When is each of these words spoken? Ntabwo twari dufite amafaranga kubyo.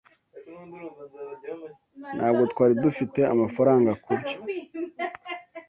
Ntabwo 2.17 2.43
twari 2.51 2.73
dufite 2.83 3.19
amafaranga 3.33 3.91
kubyo. 4.03 4.35